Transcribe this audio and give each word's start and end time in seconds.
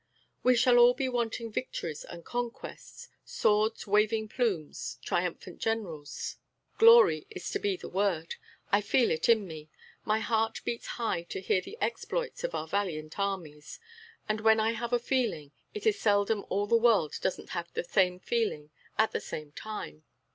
"We 0.41 0.55
shall 0.55 0.79
all 0.79 0.95
be 0.95 1.07
wanting 1.07 1.51
victories 1.51 2.03
and 2.05 2.25
conquests, 2.25 3.07
swords, 3.23 3.85
waving 3.85 4.29
plumes, 4.29 4.97
triumphant 5.03 5.59
generals. 5.59 6.37
Glory 6.79 7.27
is 7.29 7.51
to 7.51 7.59
be 7.59 7.77
the 7.77 7.87
word. 7.87 8.33
I 8.71 8.81
feel 8.81 9.11
it 9.11 9.29
in 9.29 9.45
me; 9.47 9.69
my 10.03 10.17
heart 10.19 10.61
beats 10.65 10.87
high 10.97 11.21
to 11.29 11.39
hear 11.39 11.61
the 11.61 11.77
exploits 11.79 12.43
of 12.43 12.55
our 12.55 12.65
valiant 12.67 13.19
armies. 13.19 13.79
And 14.27 14.41
when 14.41 14.59
I 14.59 14.71
have 14.71 14.91
a 14.91 14.97
feeling, 14.97 15.51
it 15.75 15.85
is 15.85 15.99
seldom 15.99 16.47
all 16.49 16.65
the 16.65 16.75
world 16.77 17.19
doesn't 17.21 17.49
have 17.51 17.71
the 17.73 17.83
same 17.83 18.19
feeling 18.19 18.71
at 18.97 19.11
the 19.11 19.21
same 19.21 19.51
time. 19.51 20.03